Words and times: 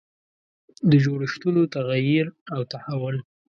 د 0.89 0.91
جوړښتونو 1.03 1.61
تغییر 1.75 2.25
او 2.55 2.61
تحول. 2.71 3.15